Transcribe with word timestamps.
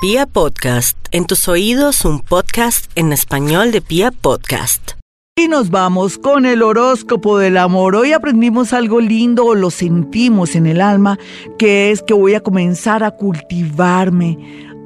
Pia 0.00 0.26
Podcast, 0.26 0.96
en 1.10 1.26
tus 1.26 1.48
oídos 1.48 2.04
un 2.04 2.20
podcast 2.20 2.88
en 2.94 3.12
español 3.12 3.72
de 3.72 3.80
Pia 3.80 4.12
Podcast. 4.12 4.92
Y 5.36 5.48
nos 5.48 5.70
vamos 5.70 6.18
con 6.18 6.46
el 6.46 6.62
horóscopo 6.62 7.36
del 7.36 7.56
amor. 7.56 7.96
Hoy 7.96 8.12
aprendimos 8.12 8.72
algo 8.72 9.00
lindo, 9.00 9.46
o 9.46 9.54
lo 9.56 9.72
sentimos 9.72 10.54
en 10.54 10.68
el 10.68 10.80
alma, 10.80 11.18
que 11.58 11.90
es 11.90 12.00
que 12.04 12.14
voy 12.14 12.34
a 12.34 12.40
comenzar 12.40 13.02
a 13.02 13.10
cultivarme, 13.10 14.38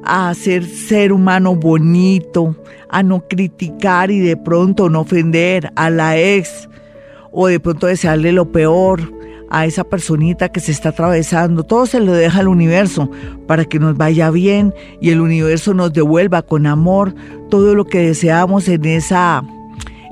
a 0.03 0.33
ser 0.33 0.65
ser 0.65 1.13
humano 1.13 1.55
bonito, 1.55 2.55
a 2.89 3.03
no 3.03 3.27
criticar 3.27 4.09
y 4.09 4.17
de 4.17 4.35
pronto 4.35 4.89
no 4.89 5.01
ofender 5.01 5.71
a 5.75 5.91
la 5.91 6.17
ex 6.17 6.67
o 7.31 7.45
de 7.45 7.59
pronto 7.59 7.85
desearle 7.85 8.31
lo 8.31 8.51
peor 8.51 9.13
a 9.53 9.67
esa 9.67 9.83
personita 9.83 10.49
que 10.49 10.59
se 10.59 10.71
está 10.71 10.89
atravesando. 10.89 11.63
Todo 11.63 11.85
se 11.85 11.99
lo 11.99 12.11
deja 12.11 12.39
al 12.39 12.47
universo 12.47 13.09
para 13.47 13.65
que 13.65 13.79
nos 13.79 13.95
vaya 13.95 14.31
bien 14.31 14.73
y 14.99 15.11
el 15.11 15.21
universo 15.21 15.75
nos 15.75 15.93
devuelva 15.93 16.41
con 16.41 16.65
amor 16.65 17.13
todo 17.49 17.75
lo 17.75 17.85
que 17.85 17.99
deseamos 17.99 18.67
en 18.67 18.83
esa 18.85 19.43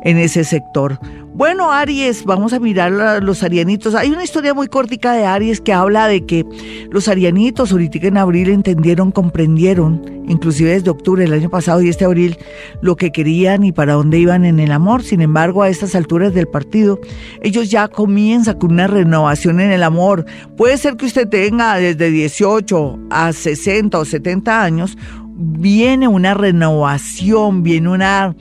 en 0.03 0.17
ese 0.17 0.43
sector. 0.43 0.99
Bueno, 1.33 1.71
Aries, 1.71 2.25
vamos 2.25 2.51
a 2.51 2.59
mirar 2.59 2.93
a 2.99 3.19
los 3.21 3.41
arianitos. 3.41 3.95
Hay 3.95 4.09
una 4.09 4.23
historia 4.23 4.53
muy 4.53 4.67
cortica 4.67 5.13
de 5.13 5.25
Aries 5.25 5.61
que 5.61 5.71
habla 5.71 6.07
de 6.07 6.25
que 6.25 6.45
los 6.91 7.07
arianitos 7.07 7.71
ahorita 7.71 7.99
en 8.05 8.17
abril 8.17 8.49
entendieron, 8.49 9.11
comprendieron, 9.11 10.23
inclusive 10.27 10.71
desde 10.71 10.89
octubre 10.89 11.23
del 11.23 11.31
año 11.31 11.49
pasado 11.49 11.81
y 11.81 11.87
este 11.87 12.03
abril, 12.03 12.37
lo 12.81 12.97
que 12.97 13.13
querían 13.13 13.63
y 13.63 13.71
para 13.71 13.93
dónde 13.93 14.19
iban 14.19 14.43
en 14.43 14.59
el 14.59 14.73
amor. 14.73 15.03
Sin 15.03 15.21
embargo, 15.21 15.63
a 15.63 15.69
estas 15.69 15.95
alturas 15.95 16.33
del 16.33 16.49
partido, 16.49 16.99
ellos 17.41 17.71
ya 17.71 17.87
comienzan 17.87 18.59
con 18.59 18.73
una 18.73 18.87
renovación 18.87 19.61
en 19.61 19.71
el 19.71 19.83
amor. 19.83 20.25
Puede 20.57 20.77
ser 20.77 20.97
que 20.97 21.05
usted 21.05 21.29
tenga 21.29 21.77
desde 21.77 22.11
18 22.11 22.99
a 23.09 23.31
60 23.31 23.97
o 23.97 24.03
70 24.03 24.61
años, 24.61 24.97
viene 25.33 26.09
una 26.09 26.33
renovación, 26.33 27.63
viene 27.63 27.89
una 27.89 28.35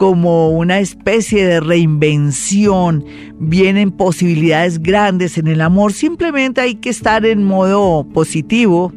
como 0.00 0.48
una 0.48 0.78
especie 0.78 1.46
de 1.46 1.60
reinvención, 1.60 3.04
vienen 3.38 3.90
posibilidades 3.90 4.82
grandes 4.82 5.36
en 5.36 5.46
el 5.46 5.60
amor, 5.60 5.92
simplemente 5.92 6.62
hay 6.62 6.76
que 6.76 6.88
estar 6.88 7.26
en 7.26 7.44
modo 7.44 8.06
positivo, 8.14 8.94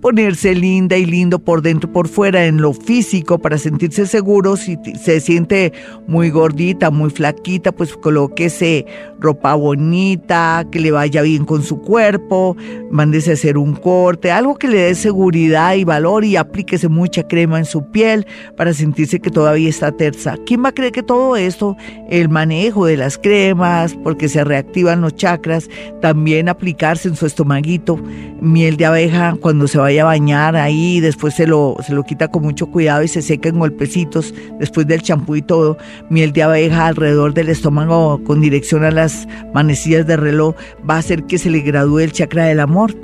ponerse 0.00 0.54
linda 0.54 0.96
y 0.96 1.04
lindo 1.04 1.38
por 1.38 1.62
dentro, 1.62 1.92
por 1.92 2.08
fuera, 2.08 2.46
en 2.46 2.60
lo 2.60 2.72
físico, 2.72 3.38
para 3.38 3.58
sentirse 3.58 4.06
seguro. 4.06 4.56
Si 4.56 4.78
se 5.00 5.20
siente 5.20 5.72
muy 6.06 6.30
gordita, 6.30 6.90
muy 6.90 7.10
flaquita, 7.10 7.72
pues 7.72 7.94
colóquese 7.96 8.86
ropa 9.20 9.54
bonita, 9.54 10.66
que 10.72 10.80
le 10.80 10.90
vaya 10.90 11.22
bien 11.22 11.44
con 11.44 11.62
su 11.62 11.80
cuerpo, 11.82 12.56
mándese 12.90 13.30
a 13.30 13.34
hacer 13.34 13.58
un 13.58 13.74
corte, 13.74 14.30
algo 14.30 14.56
que 14.56 14.68
le 14.68 14.78
dé 14.78 14.94
seguridad 14.94 15.74
y 15.74 15.84
valor 15.84 16.24
y 16.24 16.36
aplíquese 16.36 16.88
mucha 16.88 17.28
crema 17.28 17.58
en 17.58 17.66
su 17.66 17.90
piel 17.90 18.26
para 18.56 18.72
sentirse 18.72 19.20
que 19.20 19.30
todavía 19.30 19.68
está 19.68 19.92
tersa. 19.92 20.36
¿Quién 20.46 20.64
va 20.64 20.70
a 20.70 20.72
creer 20.72 20.92
que 20.92 21.02
todo 21.02 21.36
esto, 21.36 21.76
el 22.08 22.30
manejo 22.30 22.86
de 22.86 22.96
las 22.96 23.18
cremas, 23.18 23.94
porque 24.02 24.28
se 24.28 24.42
reactivan 24.42 25.02
los 25.02 25.14
chakras, 25.14 25.68
también 26.00 26.48
aplicarse 26.48 27.08
en 27.08 27.16
su 27.16 27.26
estomaguito 27.26 27.98
miel 28.40 28.76
de 28.78 28.86
abeja 28.86 29.36
cuando 29.40 29.68
se 29.68 29.78
va 29.78 29.89
vaya 29.90 30.02
a 30.02 30.06
bañar 30.06 30.56
ahí, 30.56 31.00
después 31.00 31.34
se 31.34 31.46
lo, 31.46 31.76
se 31.84 31.92
lo 31.92 32.04
quita 32.04 32.28
con 32.28 32.42
mucho 32.42 32.66
cuidado 32.66 33.02
y 33.02 33.08
se 33.08 33.22
seca 33.22 33.48
en 33.48 33.58
golpecitos, 33.58 34.32
después 34.58 34.86
del 34.86 35.02
champú 35.02 35.36
y 35.36 35.42
todo, 35.42 35.76
miel 36.08 36.32
de 36.32 36.42
abeja 36.42 36.86
alrededor 36.86 37.34
del 37.34 37.48
estómago 37.48 38.22
con 38.24 38.40
dirección 38.40 38.84
a 38.84 38.90
las 38.90 39.26
manecillas 39.52 40.06
de 40.06 40.16
reloj, 40.16 40.54
va 40.88 40.94
a 40.94 40.98
hacer 40.98 41.24
que 41.24 41.38
se 41.38 41.50
le 41.50 41.60
gradúe 41.60 42.00
el 42.00 42.12
chakra 42.12 42.44
del 42.44 42.60
amor. 42.60 42.94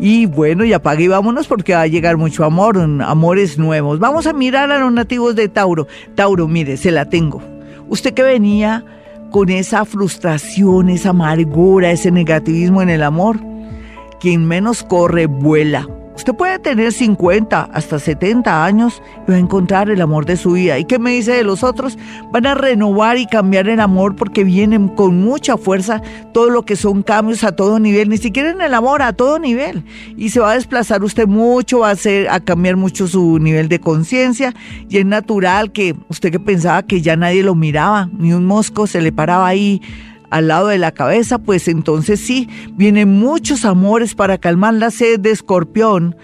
Y 0.00 0.26
bueno, 0.26 0.64
y 0.64 0.72
apague 0.72 1.04
y 1.04 1.08
vámonos 1.08 1.46
porque 1.48 1.74
va 1.74 1.82
a 1.82 1.86
llegar 1.86 2.16
mucho 2.16 2.44
amor, 2.44 2.78
amores 2.78 3.58
nuevos. 3.58 3.98
Vamos 3.98 4.26
a 4.26 4.32
mirar 4.32 4.70
a 4.70 4.78
los 4.78 4.92
nativos 4.92 5.36
de 5.36 5.48
Tauro. 5.48 5.86
Tauro, 6.14 6.48
mire, 6.48 6.76
se 6.76 6.90
la 6.90 7.04
tengo. 7.06 7.42
Usted 7.88 8.14
que 8.14 8.22
venía 8.22 8.84
con 9.30 9.50
esa 9.50 9.84
frustración, 9.84 10.88
esa 10.88 11.10
amargura, 11.10 11.90
ese 11.90 12.10
negativismo 12.10 12.80
en 12.80 12.88
el 12.88 13.02
amor, 13.02 13.38
quien 14.20 14.46
menos 14.46 14.82
corre, 14.82 15.26
vuela. 15.26 15.86
Usted 16.16 16.34
puede 16.34 16.58
tener 16.58 16.92
50 16.92 17.68
hasta 17.72 17.98
70 17.98 18.64
años 18.64 19.02
y 19.28 19.30
va 19.30 19.36
a 19.36 19.38
encontrar 19.38 19.90
el 19.90 20.00
amor 20.00 20.24
de 20.24 20.38
su 20.38 20.52
vida. 20.52 20.78
¿Y 20.78 20.86
qué 20.86 20.98
me 20.98 21.10
dice 21.10 21.32
de 21.32 21.44
los 21.44 21.62
otros? 21.62 21.98
Van 22.32 22.46
a 22.46 22.54
renovar 22.54 23.18
y 23.18 23.26
cambiar 23.26 23.68
el 23.68 23.80
amor 23.80 24.16
porque 24.16 24.42
vienen 24.42 24.88
con 24.88 25.18
mucha 25.18 25.58
fuerza 25.58 26.00
todo 26.32 26.48
lo 26.48 26.64
que 26.64 26.74
son 26.74 27.02
cambios 27.02 27.44
a 27.44 27.52
todo 27.52 27.78
nivel, 27.78 28.08
ni 28.08 28.16
siquiera 28.16 28.50
en 28.50 28.62
el 28.62 28.72
amor, 28.72 29.02
a 29.02 29.12
todo 29.12 29.38
nivel. 29.38 29.84
Y 30.16 30.30
se 30.30 30.40
va 30.40 30.52
a 30.52 30.54
desplazar 30.54 31.04
usted 31.04 31.28
mucho, 31.28 31.80
va 31.80 31.90
a, 31.90 31.92
hacer, 31.92 32.30
a 32.30 32.40
cambiar 32.40 32.76
mucho 32.76 33.06
su 33.06 33.38
nivel 33.38 33.68
de 33.68 33.78
conciencia 33.78 34.54
y 34.88 34.96
es 34.96 35.04
natural 35.04 35.70
que 35.70 35.94
usted 36.08 36.32
que 36.32 36.40
pensaba 36.40 36.82
que 36.82 37.02
ya 37.02 37.16
nadie 37.16 37.42
lo 37.42 37.54
miraba, 37.54 38.08
ni 38.16 38.32
un 38.32 38.46
mosco 38.46 38.86
se 38.86 39.02
le 39.02 39.12
paraba 39.12 39.46
ahí 39.46 39.82
al 40.30 40.48
lado 40.48 40.68
de 40.68 40.78
la 40.78 40.92
cabeza, 40.92 41.38
pues 41.38 41.68
entonces 41.68 42.20
sí, 42.20 42.48
vienen 42.72 43.08
muchos 43.08 43.64
amores 43.64 44.14
para 44.14 44.38
calmar 44.38 44.74
la 44.74 44.90
sed 44.90 45.20
de 45.20 45.30
escorpión, 45.30 46.16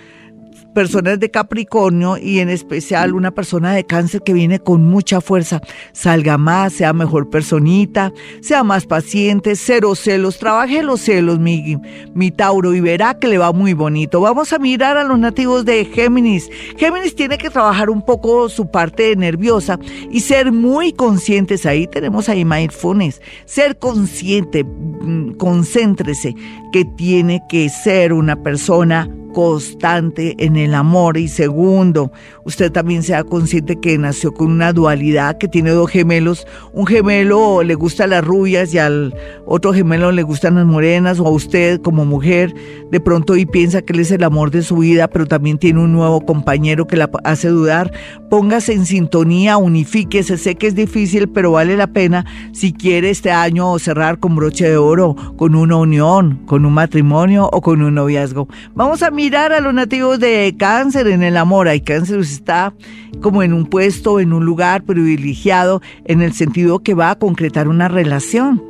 personas 0.74 1.18
de 1.18 1.30
Capricornio 1.30 2.18
y 2.18 2.40
en 2.40 2.50
especial 2.50 3.14
una 3.14 3.30
persona 3.30 3.72
de 3.72 3.84
cáncer 3.84 4.22
que 4.22 4.32
viene 4.32 4.60
con 4.60 4.84
mucha 4.84 5.20
fuerza. 5.20 5.60
Salga 5.92 6.38
más, 6.38 6.74
sea 6.74 6.92
mejor 6.92 7.30
personita, 7.30 8.12
sea 8.40 8.62
más 8.62 8.86
paciente, 8.86 9.56
cero 9.56 9.94
celos, 9.94 10.38
trabaje 10.38 10.82
los 10.82 11.00
celos, 11.00 11.38
mi, 11.38 11.78
mi 12.14 12.30
Tauro, 12.30 12.74
y 12.74 12.80
verá 12.80 13.18
que 13.18 13.28
le 13.28 13.38
va 13.38 13.52
muy 13.52 13.72
bonito. 13.72 14.20
Vamos 14.20 14.52
a 14.52 14.58
mirar 14.58 14.96
a 14.96 15.04
los 15.04 15.18
nativos 15.18 15.64
de 15.64 15.84
Géminis. 15.84 16.50
Géminis 16.76 17.14
tiene 17.14 17.38
que 17.38 17.50
trabajar 17.50 17.90
un 17.90 18.02
poco 18.04 18.48
su 18.48 18.70
parte 18.70 19.16
nerviosa 19.16 19.78
y 20.10 20.20
ser 20.20 20.52
muy 20.52 20.92
conscientes. 20.92 21.66
Ahí 21.66 21.86
tenemos 21.86 22.28
a 22.28 22.34
mindfulness. 22.44 23.20
Ser 23.44 23.78
consciente, 23.78 24.64
mm, 24.64 25.32
concéntrese 25.32 26.34
que 26.72 26.84
tiene 26.84 27.42
que 27.48 27.68
ser 27.68 28.12
una 28.12 28.42
persona 28.42 29.08
constante 29.32 30.34
en 30.38 30.56
el 30.56 30.74
amor. 30.74 31.16
Y 31.16 31.28
segundo, 31.28 32.12
usted 32.44 32.70
también 32.70 33.02
sea 33.02 33.24
consciente 33.24 33.80
que 33.80 33.98
nació 33.98 34.32
con 34.32 34.50
una 34.50 34.72
dualidad, 34.72 35.38
que 35.38 35.48
tiene 35.48 35.70
dos 35.70 35.90
gemelos, 35.90 36.46
un 36.72 36.86
gemelo 36.86 37.62
le 37.62 37.74
gusta 37.74 38.06
las 38.06 38.24
rubias 38.24 38.72
y 38.74 38.78
al 38.78 39.14
otro 39.46 39.72
gemelo 39.72 40.12
le 40.12 40.22
gustan 40.22 40.56
las 40.56 40.66
morenas 40.66 41.18
o 41.18 41.26
a 41.26 41.30
usted 41.30 41.80
como 41.80 42.04
mujer 42.04 42.54
de 42.90 43.00
pronto 43.00 43.36
y 43.36 43.46
piensa 43.46 43.82
que 43.82 43.92
él 43.94 44.00
es 44.00 44.10
el 44.10 44.22
amor 44.22 44.50
de 44.50 44.62
su 44.62 44.76
vida, 44.76 45.08
pero 45.08 45.26
también 45.26 45.58
tiene 45.58 45.80
un 45.80 45.92
nuevo 45.92 46.20
compañero 46.20 46.86
que 46.86 46.96
la 46.96 47.10
hace 47.24 47.48
dudar, 47.48 47.92
póngase 48.28 48.74
en 48.74 48.84
sintonía, 48.84 49.56
unifíquese, 49.56 50.36
sé 50.36 50.56
que 50.56 50.66
es 50.66 50.74
difícil, 50.74 51.28
pero 51.28 51.52
vale 51.52 51.76
la 51.76 51.86
pena 51.86 52.26
si 52.52 52.72
quiere 52.72 53.10
este 53.10 53.30
año 53.30 53.78
cerrar 53.78 54.18
con 54.18 54.36
broche 54.36 54.68
de 54.68 54.76
oro, 54.76 55.16
con 55.36 55.54
una 55.54 55.76
unión, 55.76 56.42
con 56.46 56.64
un 56.66 56.74
matrimonio 56.74 57.48
o 57.52 57.60
con 57.62 57.82
un 57.82 57.94
noviazgo. 57.94 58.48
Vamos 58.74 59.02
a 59.02 59.10
mirar 59.10 59.21
a 59.30 59.60
los 59.60 59.72
nativos 59.72 60.18
de 60.18 60.54
cáncer 60.58 61.06
en 61.06 61.22
el 61.22 61.36
amor. 61.36 61.68
Hay 61.68 61.80
cáncer 61.80 62.18
está 62.18 62.74
como 63.20 63.42
en 63.42 63.52
un 63.52 63.66
puesto, 63.66 64.18
en 64.18 64.32
un 64.32 64.44
lugar 64.44 64.82
privilegiado, 64.82 65.80
en 66.06 66.22
el 66.22 66.32
sentido 66.32 66.80
que 66.80 66.94
va 66.94 67.10
a 67.10 67.18
concretar 67.18 67.68
una 67.68 67.86
relación. 67.86 68.62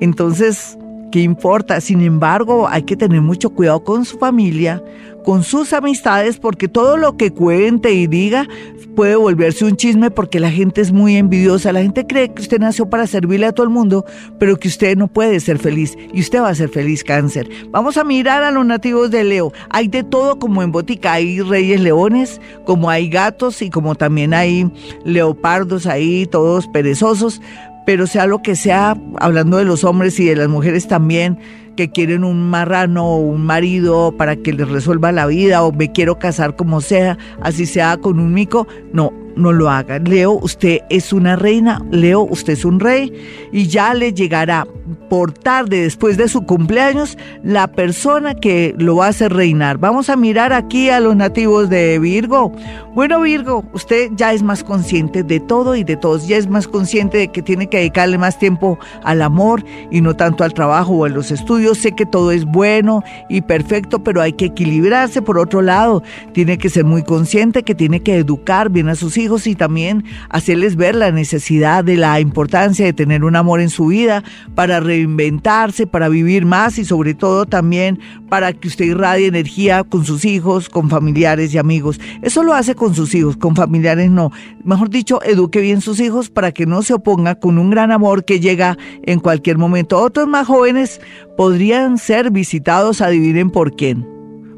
Entonces, 0.00 0.78
¿qué 1.14 1.20
importa? 1.20 1.80
Sin 1.80 2.00
embargo, 2.00 2.66
hay 2.66 2.82
que 2.82 2.96
tener 2.96 3.20
mucho 3.20 3.50
cuidado 3.50 3.84
con 3.84 4.04
su 4.04 4.18
familia, 4.18 4.82
con 5.24 5.44
sus 5.44 5.72
amistades, 5.72 6.38
porque 6.38 6.66
todo 6.66 6.96
lo 6.96 7.16
que 7.16 7.30
cuente 7.30 7.92
y 7.92 8.08
diga 8.08 8.48
puede 8.96 9.14
volverse 9.14 9.64
un 9.64 9.76
chisme 9.76 10.10
porque 10.10 10.40
la 10.40 10.50
gente 10.50 10.80
es 10.80 10.90
muy 10.90 11.16
envidiosa. 11.16 11.72
La 11.72 11.82
gente 11.82 12.04
cree 12.08 12.32
que 12.32 12.42
usted 12.42 12.58
nació 12.58 12.90
para 12.90 13.06
servirle 13.06 13.46
a 13.46 13.52
todo 13.52 13.62
el 13.62 13.70
mundo, 13.70 14.04
pero 14.40 14.58
que 14.58 14.66
usted 14.66 14.96
no 14.96 15.06
puede 15.06 15.38
ser 15.38 15.60
feliz 15.60 15.96
y 16.12 16.20
usted 16.20 16.40
va 16.40 16.48
a 16.48 16.54
ser 16.56 16.68
feliz 16.68 17.04
cáncer. 17.04 17.48
Vamos 17.70 17.96
a 17.96 18.02
mirar 18.02 18.42
a 18.42 18.50
los 18.50 18.66
nativos 18.66 19.12
de 19.12 19.22
Leo. 19.22 19.52
Hay 19.70 19.86
de 19.86 20.02
todo 20.02 20.40
como 20.40 20.64
en 20.64 20.72
botica. 20.72 21.12
Hay 21.12 21.40
reyes 21.42 21.80
leones, 21.80 22.40
como 22.64 22.90
hay 22.90 23.08
gatos 23.08 23.62
y 23.62 23.70
como 23.70 23.94
también 23.94 24.34
hay 24.34 24.68
leopardos 25.04 25.86
ahí, 25.86 26.26
todos 26.26 26.66
perezosos. 26.66 27.40
Pero 27.86 28.06
sea 28.06 28.26
lo 28.26 28.40
que 28.42 28.56
sea, 28.56 28.96
hablando 29.18 29.58
de 29.58 29.64
los 29.64 29.84
hombres 29.84 30.18
y 30.20 30.24
de 30.24 30.36
las 30.36 30.48
mujeres 30.48 30.88
también, 30.88 31.38
que 31.76 31.90
quieren 31.90 32.24
un 32.24 32.48
marrano 32.50 33.06
o 33.06 33.18
un 33.18 33.44
marido 33.44 34.14
para 34.16 34.36
que 34.36 34.52
les 34.52 34.68
resuelva 34.68 35.12
la 35.12 35.26
vida 35.26 35.62
o 35.64 35.72
me 35.72 35.92
quiero 35.92 36.18
casar 36.18 36.56
como 36.56 36.80
sea, 36.80 37.18
así 37.40 37.66
sea 37.66 37.96
con 37.96 38.20
un 38.20 38.32
mico. 38.32 38.66
No, 38.92 39.12
no 39.36 39.52
lo 39.52 39.68
haga. 39.68 39.98
Leo, 39.98 40.32
usted 40.32 40.80
es 40.90 41.12
una 41.12 41.36
reina, 41.36 41.84
Leo, 41.90 42.22
usted 42.22 42.54
es 42.54 42.64
un 42.64 42.80
rey 42.80 43.12
y 43.52 43.66
ya 43.66 43.94
le 43.94 44.12
llegará 44.12 44.66
por 45.14 45.30
tarde 45.30 45.82
después 45.82 46.16
de 46.16 46.26
su 46.26 46.44
cumpleaños 46.44 47.16
la 47.44 47.68
persona 47.68 48.34
que 48.34 48.74
lo 48.78 48.96
va 48.96 49.06
a 49.06 49.10
hacer 49.10 49.32
reinar. 49.32 49.78
Vamos 49.78 50.10
a 50.10 50.16
mirar 50.16 50.52
aquí 50.52 50.90
a 50.90 50.98
los 50.98 51.14
nativos 51.14 51.70
de 51.70 52.00
Virgo. 52.00 52.50
Bueno, 52.96 53.20
Virgo, 53.20 53.64
usted 53.72 54.10
ya 54.16 54.32
es 54.32 54.42
más 54.42 54.64
consciente 54.64 55.22
de 55.22 55.38
todo 55.38 55.76
y 55.76 55.84
de 55.84 55.96
todos, 55.96 56.26
ya 56.26 56.36
es 56.36 56.48
más 56.48 56.66
consciente 56.66 57.18
de 57.18 57.28
que 57.28 57.42
tiene 57.42 57.68
que 57.68 57.76
dedicarle 57.76 58.18
más 58.18 58.40
tiempo 58.40 58.76
al 59.04 59.22
amor 59.22 59.64
y 59.92 60.00
no 60.00 60.16
tanto 60.16 60.42
al 60.42 60.52
trabajo 60.52 60.94
o 60.94 61.04
a 61.04 61.08
los 61.08 61.30
estudios. 61.30 61.78
Sé 61.78 61.92
que 61.92 62.06
todo 62.06 62.32
es 62.32 62.44
bueno 62.44 63.04
y 63.28 63.42
perfecto, 63.42 64.02
pero 64.02 64.20
hay 64.20 64.32
que 64.32 64.46
equilibrarse. 64.46 65.22
Por 65.22 65.38
otro 65.38 65.62
lado, 65.62 66.02
tiene 66.32 66.58
que 66.58 66.70
ser 66.70 66.84
muy 66.84 67.04
consciente 67.04 67.62
que 67.62 67.76
tiene 67.76 68.00
que 68.00 68.16
educar 68.16 68.68
bien 68.68 68.88
a 68.88 68.96
sus 68.96 69.16
hijos 69.16 69.46
y 69.46 69.54
también 69.54 70.04
hacerles 70.28 70.74
ver 70.74 70.96
la 70.96 71.12
necesidad 71.12 71.84
de 71.84 71.96
la 71.96 72.18
importancia 72.18 72.84
de 72.84 72.92
tener 72.92 73.22
un 73.22 73.36
amor 73.36 73.60
en 73.60 73.70
su 73.70 73.86
vida 73.86 74.24
para 74.56 74.80
reinventarse, 75.04 75.86
para 75.86 76.08
vivir 76.08 76.44
más 76.46 76.78
y 76.78 76.84
sobre 76.84 77.14
todo 77.14 77.46
también 77.46 77.98
para 78.28 78.52
que 78.52 78.68
usted 78.68 78.86
irradie 78.86 79.26
energía 79.26 79.84
con 79.84 80.04
sus 80.04 80.24
hijos, 80.24 80.68
con 80.68 80.88
familiares 80.88 81.54
y 81.54 81.58
amigos. 81.58 82.00
Eso 82.22 82.42
lo 82.42 82.54
hace 82.54 82.74
con 82.74 82.94
sus 82.94 83.14
hijos, 83.14 83.36
con 83.36 83.54
familiares 83.54 84.10
no. 84.10 84.32
Mejor 84.64 84.90
dicho, 84.90 85.22
eduque 85.22 85.60
bien 85.60 85.80
sus 85.80 86.00
hijos 86.00 86.30
para 86.30 86.52
que 86.52 86.66
no 86.66 86.82
se 86.82 86.94
oponga 86.94 87.34
con 87.36 87.58
un 87.58 87.70
gran 87.70 87.92
amor 87.92 88.24
que 88.24 88.40
llega 88.40 88.78
en 89.02 89.20
cualquier 89.20 89.58
momento. 89.58 90.00
Otros 90.00 90.26
más 90.26 90.46
jóvenes 90.46 91.00
podrían 91.36 91.98
ser 91.98 92.30
visitados, 92.30 93.00
adivinen 93.00 93.50
por 93.50 93.76
quién 93.76 94.13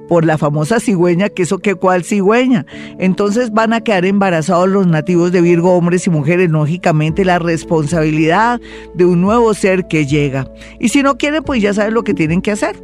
por 0.09 0.25
la 0.25 0.39
famosa 0.39 0.81
cigüeña, 0.81 1.29
que 1.29 1.43
eso 1.43 1.59
que 1.59 1.75
cuál 1.75 2.05
cigüeña. 2.05 2.67
Entonces 2.99 3.53
van 3.53 3.73
a 3.73 3.81
quedar 3.81 4.05
embarazados 4.05 4.69
los 4.69 4.87
nativos 4.87 5.33
de 5.33 5.41
Virgo, 5.41 5.75
hombres 5.75 6.07
y 6.07 6.11
mujeres, 6.11 6.51
lógicamente 6.51 7.25
la 7.25 7.39
responsabilidad 7.39 8.61
de 8.95 9.05
un 9.05 9.21
nuevo 9.21 9.55
ser 9.55 9.87
que 9.89 10.07
llega. 10.07 10.51
Y 10.81 10.89
si 10.89 11.03
no 11.03 11.17
quieren, 11.17 11.43
pues 11.43 11.63
ya 11.63 11.75
saben 11.75 11.95
lo 11.95 12.05
que 12.05 12.15
tienen 12.15 12.43
que 12.43 12.53
hacer. 12.53 12.77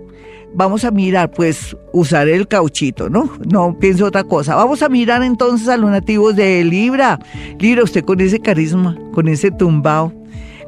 Vamos 0.55 0.85
a 0.85 0.91
mirar, 0.91 1.31
pues, 1.31 1.75
usar 1.93 2.29
el 2.29 2.47
cauchito, 2.47 3.09
¿no? 3.09 3.31
No 3.51 3.79
pienso 3.79 4.05
otra 4.05 4.23
cosa. 4.25 4.55
Vamos 4.55 4.83
a 4.83 4.91
mirar 4.91 5.23
entonces 5.23 5.67
a 5.69 5.79
los 5.79 5.91
nativos 5.91 6.37
de 6.37 6.63
Libra. 6.63 7.19
Libra, 7.59 7.85
usted 7.85 8.05
con 8.05 8.21
ese 8.21 8.39
carisma, 8.39 8.99
con 9.15 9.29
ese 9.29 9.51
tumbao 9.51 10.22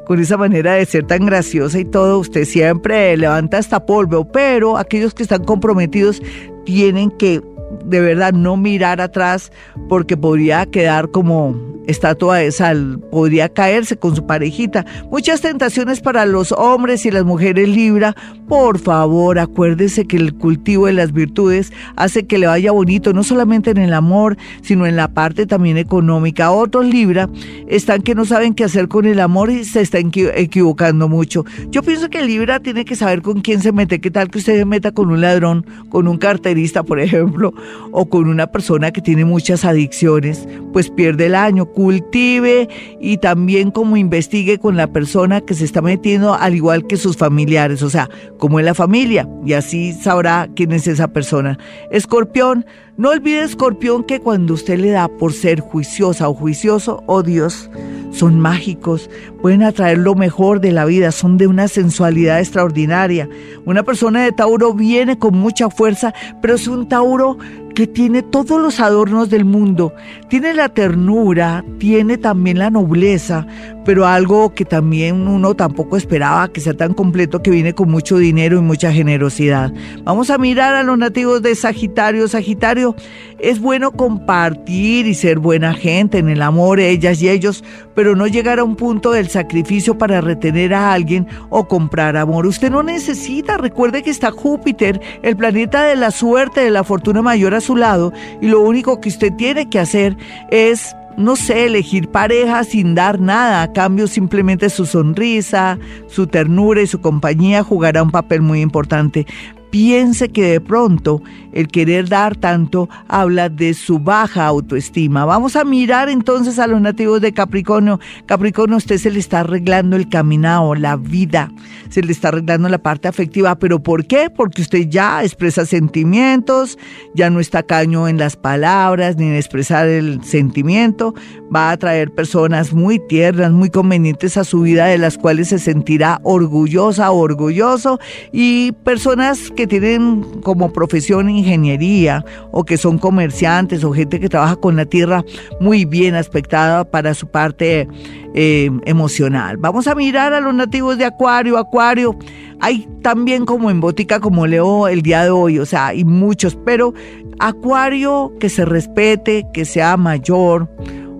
con 0.05 0.19
esa 0.19 0.37
manera 0.37 0.73
de 0.73 0.85
ser 0.85 1.05
tan 1.05 1.25
graciosa 1.25 1.79
y 1.79 1.85
todo, 1.85 2.19
usted 2.19 2.45
siempre 2.45 3.15
levanta 3.17 3.57
hasta 3.57 3.85
polvo, 3.85 4.25
pero 4.25 4.77
aquellos 4.77 5.13
que 5.13 5.23
están 5.23 5.43
comprometidos 5.43 6.21
tienen 6.65 7.11
que 7.11 7.41
de 7.85 7.99
verdad 7.99 8.33
no 8.33 8.57
mirar 8.57 9.01
atrás 9.01 9.51
porque 9.87 10.17
podría 10.17 10.65
quedar 10.65 11.11
como 11.11 11.75
estatua 11.87 12.37
de 12.37 12.51
sal, 12.51 12.99
podría 13.11 13.49
caerse 13.49 13.97
con 13.97 14.15
su 14.15 14.25
parejita. 14.25 14.85
Muchas 15.11 15.41
tentaciones 15.41 16.01
para 16.01 16.25
los 16.25 16.51
hombres 16.51 17.05
y 17.05 17.11
las 17.11 17.25
mujeres 17.25 17.69
Libra. 17.69 18.15
Por 18.47 18.79
favor, 18.79 19.39
acuérdese 19.39 20.05
que 20.05 20.17
el 20.17 20.33
cultivo 20.35 20.87
de 20.87 20.93
las 20.93 21.11
virtudes 21.11 21.73
hace 21.95 22.25
que 22.25 22.37
le 22.37 22.47
vaya 22.47 22.71
bonito, 22.71 23.13
no 23.13 23.23
solamente 23.23 23.71
en 23.71 23.77
el 23.77 23.93
amor, 23.93 24.37
sino 24.61 24.85
en 24.85 24.95
la 24.95 25.09
parte 25.09 25.45
también 25.45 25.77
económica. 25.77 26.51
Otros 26.51 26.85
Libra 26.85 27.29
están 27.67 28.01
que 28.01 28.15
no 28.15 28.25
saben 28.25 28.53
qué 28.53 28.63
hacer 28.63 28.87
con 28.87 29.05
el 29.05 29.19
amor 29.19 29.49
y 29.49 29.65
se 29.65 29.81
están 29.81 30.11
equivocando 30.35 31.09
mucho. 31.09 31.45
Yo 31.69 31.81
pienso 31.83 32.09
que 32.09 32.23
Libra 32.23 32.59
tiene 32.59 32.85
que 32.85 32.95
saber 32.95 33.21
con 33.21 33.41
quién 33.41 33.61
se 33.61 33.71
mete. 33.71 33.99
¿Qué 33.99 34.11
tal 34.11 34.29
que 34.29 34.39
usted 34.39 34.57
se 34.57 34.65
meta 34.65 34.91
con 34.91 35.09
un 35.09 35.21
ladrón, 35.21 35.65
con 35.89 36.07
un 36.07 36.17
carterista, 36.17 36.83
por 36.83 36.99
ejemplo, 36.99 37.53
o 37.91 38.05
con 38.07 38.27
una 38.27 38.47
persona 38.47 38.91
que 38.91 39.01
tiene 39.01 39.25
muchas 39.25 39.65
adicciones? 39.65 40.47
Pues 40.73 40.89
pierde 40.89 41.27
el 41.27 41.35
año 41.35 41.65
cultive 41.65 42.67
y 42.99 43.17
también 43.17 43.71
como 43.71 43.97
investigue 43.97 44.57
con 44.59 44.77
la 44.77 44.87
persona 44.87 45.41
que 45.41 45.53
se 45.53 45.65
está 45.65 45.81
metiendo, 45.81 46.33
al 46.33 46.55
igual 46.55 46.87
que 46.87 46.97
sus 46.97 47.17
familiares, 47.17 47.81
o 47.83 47.89
sea, 47.89 48.09
como 48.37 48.59
es 48.59 48.65
la 48.65 48.73
familia, 48.73 49.27
y 49.45 49.53
así 49.53 49.93
sabrá 49.93 50.49
quién 50.55 50.71
es 50.71 50.87
esa 50.87 51.07
persona. 51.09 51.57
Escorpión, 51.91 52.65
no 52.97 53.09
olvide, 53.09 53.43
escorpión, 53.43 54.03
que 54.03 54.19
cuando 54.19 54.53
usted 54.53 54.79
le 54.79 54.91
da 54.91 55.07
por 55.07 55.33
ser 55.33 55.59
juiciosa 55.59 56.29
o 56.29 56.33
juicioso, 56.33 57.03
oh 57.07 57.23
Dios, 57.23 57.69
son 58.11 58.39
mágicos, 58.39 59.09
pueden 59.41 59.61
atraer 59.63 59.97
lo 59.97 60.15
mejor 60.15 60.61
de 60.61 60.71
la 60.71 60.85
vida, 60.85 61.11
son 61.11 61.37
de 61.37 61.47
una 61.47 61.67
sensualidad 61.67 62.39
extraordinaria. 62.39 63.27
Una 63.65 63.83
persona 63.83 64.23
de 64.23 64.31
Tauro 64.31 64.73
viene 64.73 65.19
con 65.19 65.37
mucha 65.37 65.69
fuerza, 65.69 66.13
pero 66.41 66.55
es 66.55 66.67
un 66.67 66.87
Tauro 66.87 67.37
que 67.75 67.85
tiene 67.87 68.23
todos 68.23 68.59
los 68.59 68.79
adornos 68.79 69.29
del 69.29 69.45
mundo, 69.45 69.93
tiene 70.29 70.53
la 70.53 70.69
ternura, 70.69 71.63
tiene 71.77 72.17
también 72.17 72.57
la 72.57 72.69
nobleza, 72.69 73.45
pero 73.83 74.07
algo 74.07 74.53
que 74.55 74.65
también 74.65 75.27
uno 75.27 75.53
tampoco 75.53 75.97
esperaba 75.97 76.47
que 76.47 76.61
sea 76.61 76.73
tan 76.73 76.93
completo, 76.93 77.43
que 77.43 77.51
viene 77.51 77.73
con 77.73 77.91
mucho 77.91 78.17
dinero 78.17 78.57
y 78.57 78.61
mucha 78.61 78.91
generosidad. 78.91 79.73
Vamos 80.03 80.29
a 80.29 80.37
mirar 80.37 80.73
a 80.73 80.83
los 80.83 80.97
nativos 80.97 81.41
de 81.41 81.53
Sagitario. 81.53 82.27
Sagitario, 82.27 82.95
es 83.39 83.59
bueno 83.59 83.91
compartir 83.91 85.05
y 85.05 85.13
ser 85.13 85.39
buena 85.39 85.73
gente 85.73 86.17
en 86.17 86.29
el 86.29 86.41
amor, 86.41 86.79
ellas 86.79 87.21
y 87.21 87.29
ellos, 87.29 87.63
pero 87.93 88.15
no 88.15 88.25
llegar 88.25 88.59
a 88.59 88.63
un 88.63 88.75
punto 88.75 89.11
del 89.11 89.29
sacrificio 89.29 89.97
para 89.97 90.21
retener 90.21 90.73
a 90.73 90.93
alguien 90.93 91.27
o 91.49 91.67
comprar 91.67 92.17
amor. 92.17 92.47
Usted 92.47 92.71
no 92.71 92.83
necesita, 92.83 93.57
recuerde 93.57 94.01
que 94.01 94.09
está 94.09 94.31
Júpiter, 94.31 95.01
el 95.21 95.35
planeta 95.35 95.83
de 95.83 95.95
la 95.95 96.11
suerte, 96.11 96.61
de 96.61 96.71
la 96.71 96.83
fortuna 96.83 97.21
mayor 97.21 97.53
su 97.65 97.75
lado, 97.75 98.13
y 98.41 98.47
lo 98.47 98.61
único 98.61 99.01
que 99.01 99.09
usted 99.09 99.33
tiene 99.33 99.69
que 99.69 99.79
hacer 99.79 100.17
es 100.49 100.95
no 101.17 101.35
sé, 101.35 101.65
elegir 101.65 102.09
pareja 102.09 102.63
sin 102.63 102.93
dar 102.93 103.19
nada, 103.19 103.61
a 103.61 103.71
cambio 103.71 104.07
simplemente 104.07 104.69
su 104.69 104.85
sonrisa, 104.85 105.77
su 106.07 106.27
ternura 106.27 106.81
y 106.81 106.87
su 106.87 106.99
compañía 106.99 107.63
jugará 107.63 108.03
un 108.03 108.11
papel 108.11 108.41
muy 108.41 108.61
importante 108.61 109.25
piense 109.75 110.29
que 110.29 110.51
de 110.51 110.61
pronto 110.61 111.21
el 111.51 111.67
querer 111.67 112.07
dar 112.07 112.37
tanto 112.37 112.87
habla 113.09 113.49
de 113.49 113.73
su 113.73 113.99
baja 113.99 114.45
autoestima. 114.45 115.25
Vamos 115.25 115.57
a 115.57 115.65
mirar 115.65 116.07
entonces 116.07 116.59
a 116.59 116.67
los 116.67 116.79
nativos 116.79 117.19
de 117.19 117.33
Capricornio. 117.33 117.99
Capricornio, 118.25 118.77
usted 118.77 118.97
se 118.97 119.11
le 119.11 119.19
está 119.19 119.41
arreglando 119.41 119.97
el 119.97 120.07
caminado, 120.07 120.75
la 120.75 120.95
vida, 120.95 121.51
se 121.89 122.01
le 122.01 122.13
está 122.13 122.29
arreglando 122.29 122.69
la 122.69 122.77
parte 122.77 123.09
afectiva. 123.09 123.55
¿Pero 123.55 123.83
por 123.83 124.05
qué? 124.05 124.29
Porque 124.29 124.61
usted 124.61 124.87
ya 124.87 125.21
expresa 125.23 125.65
sentimientos, 125.65 126.77
ya 127.13 127.29
no 127.29 127.41
está 127.41 127.61
caño 127.61 128.07
en 128.07 128.17
las 128.17 128.37
palabras 128.37 129.17
ni 129.17 129.25
en 129.25 129.35
expresar 129.35 129.89
el 129.89 130.23
sentimiento. 130.23 131.13
Va 131.53 131.71
a 131.71 131.77
traer 131.77 132.11
personas 132.11 132.73
muy 132.73 132.97
tiernas, 133.09 133.51
muy 133.51 133.69
convenientes 133.69 134.37
a 134.37 134.45
su 134.45 134.61
vida, 134.61 134.85
de 134.85 134.97
las 134.97 135.17
cuales 135.17 135.49
se 135.49 135.59
sentirá 135.59 136.21
orgullosa, 136.23 137.11
orgulloso, 137.11 137.99
y 138.31 138.71
personas 138.83 139.51
que 139.51 139.64
tienen 139.67 140.23
como 140.41 140.71
profesión 140.71 141.29
ingeniería 141.29 142.25
o 142.51 142.63
que 142.63 142.77
son 142.77 142.97
comerciantes 142.97 143.83
o 143.83 143.93
gente 143.93 144.19
que 144.19 144.29
trabaja 144.29 144.55
con 144.55 144.75
la 144.75 144.85
tierra 144.85 145.23
muy 145.59 145.85
bien 145.85 146.15
aspectada 146.15 146.83
para 146.83 147.13
su 147.13 147.27
parte 147.27 147.87
eh, 148.33 148.69
emocional. 148.85 149.57
Vamos 149.57 149.87
a 149.87 149.95
mirar 149.95 150.33
a 150.33 150.41
los 150.41 150.53
nativos 150.53 150.97
de 150.97 151.05
Acuario. 151.05 151.57
Acuario, 151.57 152.17
hay 152.59 152.87
también 153.01 153.45
como 153.45 153.69
en 153.69 153.81
Bótica, 153.81 154.19
como 154.19 154.47
leo 154.47 154.87
el 154.87 155.01
día 155.01 155.23
de 155.23 155.29
hoy, 155.29 155.59
o 155.59 155.65
sea, 155.65 155.87
hay 155.87 156.03
muchos, 156.03 156.57
pero 156.65 156.93
Acuario 157.39 158.33
que 158.39 158.49
se 158.49 158.65
respete, 158.65 159.45
que 159.53 159.65
sea 159.65 159.97
mayor 159.97 160.69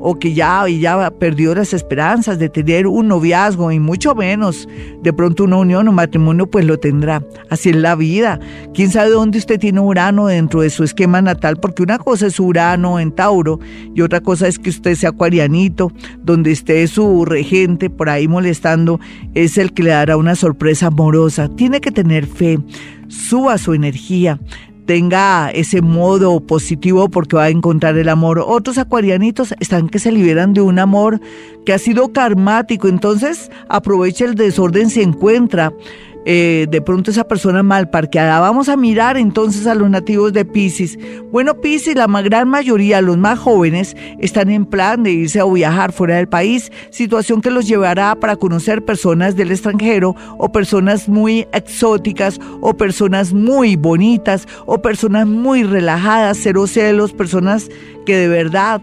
o 0.08 0.20
que 0.20 0.36
ya, 0.36 0.70
ya 0.70 1.10
perdió 1.10 1.56
las 1.56 1.74
esperanzas 1.74 2.38
de 2.38 2.48
tener 2.48 2.86
un 2.86 3.08
noviazgo 3.08 3.72
y 3.72 3.80
mucho 3.80 4.14
menos 4.14 4.70
de 5.02 5.12
pronto 5.12 5.46
una 5.46 5.58
unión 5.58 5.88
o 5.88 5.92
matrimonio, 5.92 6.46
pues 6.46 6.64
lo 6.64 6.78
tendrá. 6.78 7.24
Así 7.50 7.72
es 7.72 7.76
la 7.76 7.96
vida. 7.96 8.40
¿Quién 8.76 8.92
sabe 8.92 9.10
dónde 9.10 9.40
usted 9.40 9.60
tiene 9.60 9.80
Urano 9.80 10.28
dentro 10.28 10.62
de 10.62 10.70
su 10.70 10.84
esquema 10.84 11.24
natal? 11.24 11.58
Porque 11.58 11.82
una 11.82 11.98
cosa 11.98 12.28
es 12.28 12.40
Urano 12.40 13.00
en 13.00 13.14
Tauro 13.14 13.60
y 13.96 14.02
otra 14.02 14.22
cosa 14.22 14.48
es 14.48 14.60
que 14.60 14.70
usted 14.70 14.94
sea 14.94 15.10
acuarianito, 15.10 15.92
donde 16.22 16.52
esté 16.52 16.86
su 16.86 17.26
regente 17.26 17.90
por 17.90 18.08
ahí 18.08 18.28
molestando, 18.28 19.00
es 19.34 19.58
el 19.58 19.74
que 19.74 19.82
le 19.82 19.90
dará 19.90 20.18
una 20.18 20.36
sorpresa 20.36 20.88
amorosa. 20.88 21.50
Tiene 21.56 21.82
que 21.82 21.90
tener 21.90 22.28
fe 22.28 22.60
suba 23.08 23.58
su 23.58 23.74
energía, 23.74 24.40
tenga 24.86 25.50
ese 25.52 25.82
modo 25.82 26.40
positivo 26.40 27.10
porque 27.10 27.36
va 27.36 27.44
a 27.44 27.50
encontrar 27.50 27.98
el 27.98 28.10
amor. 28.10 28.44
Otros 28.46 28.78
acuarianitos 28.78 29.54
están 29.60 29.90
que 29.90 30.00
se 30.00 30.12
liberan 30.12 30.54
de 30.54 30.62
un 30.62 30.80
amor 30.80 31.20
que 31.66 31.74
ha 31.74 31.80
sido 31.80 32.14
karmático, 32.14 32.88
entonces 32.88 33.52
aprovecha 33.70 34.26
el 34.26 34.36
desorden 34.36 34.90
se 34.90 35.02
encuentra 35.02 35.74
eh, 36.26 36.68
de 36.70 36.82
pronto 36.82 37.12
esa 37.12 37.28
persona 37.28 37.64
mal 37.64 37.90
parqueada. 37.90 38.40
Vamos 38.40 38.68
a 38.68 38.76
mirar 38.76 39.18
entonces 39.18 39.68
a 39.68 39.76
los 39.76 39.90
nativos 39.90 40.34
de 40.34 40.44
Pisces. 40.44 40.98
Bueno, 41.32 41.62
Pisces, 41.62 41.96
la 41.96 42.08
gran 42.22 42.50
mayoría, 42.50 43.02
los 43.02 43.18
más 43.18 43.40
jóvenes, 43.40 43.96
están 44.20 44.50
en 44.50 44.66
plan 44.66 45.04
de 45.04 45.12
irse 45.12 45.40
a 45.40 45.46
viajar 45.46 45.92
fuera 45.92 46.18
del 46.18 46.28
país, 46.28 46.72
situación 46.90 47.42
que 47.42 47.52
los 47.52 47.68
llevará 47.68 48.16
para 48.16 48.36
conocer 48.36 48.84
personas 48.84 49.36
del 49.36 49.52
extranjero 49.52 50.16
o 50.38 50.52
personas 50.52 51.08
muy 51.08 51.48
exóticas 51.54 52.40
o 52.62 52.76
personas 52.76 53.34
muy 53.34 53.76
bonitas 53.76 54.48
o 54.66 54.82
personas 54.82 55.28
muy 55.28 55.64
relajadas, 55.64 56.40
cero 56.42 56.68
celos, 56.68 57.14
personas 57.14 57.70
que 58.06 58.16
de 58.16 58.28
verdad 58.28 58.82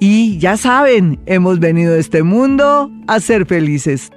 Y 0.00 0.38
ya 0.38 0.56
saben, 0.56 1.18
hemos 1.26 1.58
venido 1.58 1.94
a 1.94 1.98
este 1.98 2.22
mundo 2.22 2.92
a 3.06 3.20
ser 3.20 3.44
felices. 3.46 4.10